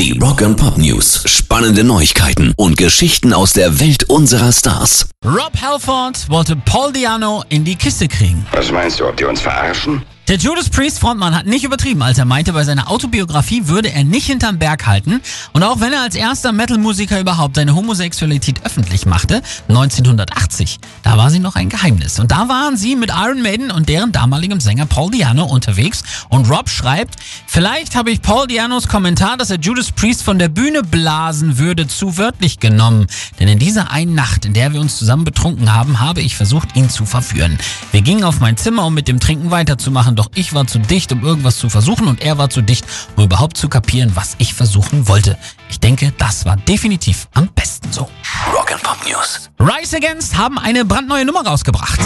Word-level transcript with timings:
Die 0.00 0.18
Rock 0.18 0.40
and 0.40 0.56
Pop 0.56 0.78
News. 0.78 1.24
Spannende 1.26 1.84
Neuigkeiten 1.84 2.54
und 2.56 2.78
Geschichten 2.78 3.34
aus 3.34 3.52
der 3.52 3.80
Welt 3.80 4.04
unserer 4.04 4.50
Stars. 4.50 5.10
Rob 5.22 5.52
Halford 5.60 6.26
wollte 6.30 6.56
Paul 6.56 6.90
Diano 6.90 7.44
in 7.50 7.64
die 7.64 7.76
Kiste 7.76 8.08
kriegen. 8.08 8.46
Was 8.52 8.72
meinst 8.72 8.98
du, 8.98 9.06
ob 9.06 9.18
die 9.18 9.26
uns 9.26 9.42
verarschen? 9.42 10.02
Der 10.28 10.36
Judas 10.36 10.68
Priest 10.68 11.00
Frontmann 11.00 11.34
hat 11.34 11.46
nicht 11.46 11.64
übertrieben, 11.64 12.02
als 12.02 12.18
er 12.18 12.24
meinte, 12.24 12.52
bei 12.52 12.62
seiner 12.62 12.88
Autobiografie 12.88 13.66
würde 13.66 13.92
er 13.92 14.04
nicht 14.04 14.26
hinterm 14.26 14.60
Berg 14.60 14.86
halten. 14.86 15.20
Und 15.52 15.64
auch 15.64 15.80
wenn 15.80 15.92
er 15.92 16.02
als 16.02 16.14
erster 16.14 16.52
Metal-Musiker 16.52 17.18
überhaupt 17.18 17.56
seine 17.56 17.74
Homosexualität 17.74 18.64
öffentlich 18.64 19.06
machte, 19.06 19.42
1980, 19.68 20.78
da 21.02 21.16
war 21.16 21.30
sie 21.30 21.40
noch 21.40 21.56
ein 21.56 21.68
Geheimnis. 21.68 22.20
Und 22.20 22.30
da 22.30 22.48
waren 22.48 22.76
sie 22.76 22.94
mit 22.94 23.10
Iron 23.10 23.42
Maiden 23.42 23.72
und 23.72 23.88
deren 23.88 24.12
damaligem 24.12 24.60
Sänger 24.60 24.86
Paul 24.86 25.10
Diano 25.10 25.46
unterwegs. 25.46 26.04
Und 26.28 26.48
Rob 26.48 26.68
schreibt, 26.68 27.16
vielleicht 27.48 27.96
habe 27.96 28.12
ich 28.12 28.22
Paul 28.22 28.46
Dianos 28.46 28.86
Kommentar, 28.86 29.36
dass 29.36 29.50
er 29.50 29.58
Judas 29.58 29.90
Priest 29.90 30.22
von 30.22 30.38
der 30.38 30.48
Bühne 30.48 30.84
blasen 30.84 31.58
würde, 31.58 31.88
zu 31.88 32.18
wörtlich 32.18 32.60
genommen. 32.60 33.08
Denn 33.40 33.48
in 33.48 33.58
dieser 33.58 33.90
einen 33.90 34.14
Nacht, 34.14 34.44
in 34.44 34.52
der 34.52 34.72
wir 34.72 34.80
uns 34.80 34.96
zusammen 34.96 35.24
betrunken 35.24 35.74
haben, 35.74 35.98
habe 35.98 36.20
ich 36.20 36.36
versucht, 36.36 36.76
ihn 36.76 36.88
zu 36.88 37.04
verführen. 37.04 37.58
Wir 37.90 38.02
gingen 38.02 38.22
auf 38.22 38.38
mein 38.38 38.56
Zimmer, 38.56 38.86
um 38.86 38.94
mit 38.94 39.08
dem 39.08 39.18
Trinken 39.18 39.50
weiterzumachen 39.50 40.19
doch 40.20 40.30
ich 40.34 40.52
war 40.52 40.66
zu 40.66 40.78
dicht, 40.78 41.12
um 41.12 41.24
irgendwas 41.24 41.56
zu 41.56 41.70
versuchen 41.70 42.06
und 42.06 42.20
er 42.20 42.36
war 42.36 42.50
zu 42.50 42.60
dicht, 42.60 42.84
um 43.16 43.24
überhaupt 43.24 43.56
zu 43.56 43.70
kapieren, 43.70 44.12
was 44.14 44.34
ich 44.36 44.52
versuchen 44.52 45.08
wollte. 45.08 45.38
Ich 45.70 45.80
denke, 45.80 46.12
das 46.18 46.44
war 46.44 46.56
definitiv 46.56 47.26
am 47.32 47.48
besten 47.48 47.90
so. 47.90 48.06
Rock 48.52 48.70
and 48.70 48.82
Pop 48.82 48.98
News. 49.08 49.48
Rise 49.58 49.96
Against 49.96 50.36
haben 50.36 50.58
eine 50.58 50.84
brandneue 50.84 51.24
Nummer 51.24 51.46
rausgebracht. 51.46 51.98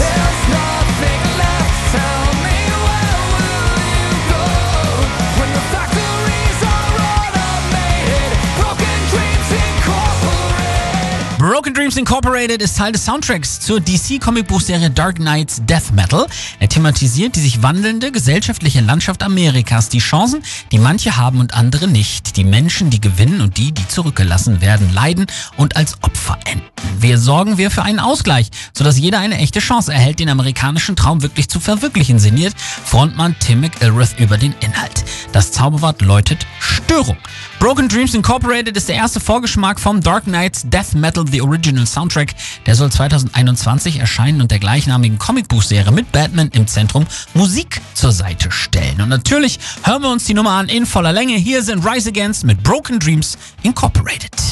Broken 11.46 11.74
Dreams 11.74 11.98
Incorporated 11.98 12.62
ist 12.62 12.78
Teil 12.78 12.92
des 12.92 13.04
Soundtracks 13.04 13.60
zur 13.60 13.78
DC-Comicbuchserie 13.78 14.88
Dark 14.88 15.16
Knights 15.16 15.60
Death 15.66 15.92
Metal. 15.92 16.26
Er 16.58 16.70
thematisiert 16.70 17.36
die 17.36 17.40
sich 17.40 17.62
wandelnde 17.62 18.10
gesellschaftliche 18.10 18.80
Landschaft 18.80 19.22
Amerikas, 19.22 19.90
die 19.90 19.98
Chancen, 19.98 20.42
die 20.72 20.78
manche 20.78 21.18
haben 21.18 21.40
und 21.40 21.52
andere 21.52 21.86
nicht, 21.86 22.38
die 22.38 22.44
Menschen, 22.44 22.88
die 22.88 22.98
gewinnen 22.98 23.42
und 23.42 23.58
die, 23.58 23.72
die 23.72 23.86
zurückgelassen 23.86 24.62
werden, 24.62 24.90
leiden 24.94 25.26
und 25.58 25.76
als 25.76 26.02
Opfer 26.02 26.38
enden. 26.46 26.64
Wir 26.98 27.18
sorgen 27.18 27.58
wir 27.58 27.70
für 27.70 27.82
einen 27.82 28.00
Ausgleich, 28.00 28.48
sodass 28.72 28.96
jeder 28.96 29.18
eine 29.18 29.36
echte 29.36 29.58
Chance 29.58 29.92
erhält, 29.92 30.20
den 30.20 30.30
amerikanischen 30.30 30.96
Traum 30.96 31.20
wirklich 31.20 31.50
zu 31.50 31.60
verwirklichen, 31.60 32.18
sinniert 32.18 32.54
Frontmann 32.58 33.36
Tim 33.38 33.60
McIlrath 33.60 34.18
über 34.18 34.38
den 34.38 34.54
Inhalt. 34.60 34.93
Das 35.34 35.50
Zauberwort 35.50 36.00
läutet 36.00 36.46
Störung. 36.60 37.16
Broken 37.58 37.88
Dreams 37.88 38.14
Incorporated 38.14 38.76
ist 38.76 38.88
der 38.88 38.94
erste 38.94 39.18
Vorgeschmack 39.18 39.80
vom 39.80 40.00
Dark 40.00 40.26
Knights 40.26 40.62
Death 40.64 40.94
Metal 40.94 41.24
The 41.28 41.42
Original 41.42 41.88
Soundtrack. 41.88 42.34
Der 42.66 42.76
soll 42.76 42.92
2021 42.92 43.98
erscheinen 43.98 44.40
und 44.40 44.52
der 44.52 44.60
gleichnamigen 44.60 45.18
Comicbuchserie 45.18 45.90
mit 45.90 46.12
Batman 46.12 46.50
im 46.52 46.68
Zentrum 46.68 47.04
Musik 47.34 47.80
zur 47.94 48.12
Seite 48.12 48.52
stellen. 48.52 49.00
Und 49.00 49.08
natürlich 49.08 49.58
hören 49.82 50.02
wir 50.02 50.10
uns 50.10 50.22
die 50.22 50.34
Nummer 50.34 50.52
an 50.52 50.68
in 50.68 50.86
voller 50.86 51.12
Länge. 51.12 51.34
Hier 51.34 51.64
sind 51.64 51.84
Rise 51.84 52.10
Against 52.10 52.44
mit 52.44 52.62
Broken 52.62 53.00
Dreams 53.00 53.36
Incorporated. 53.64 54.44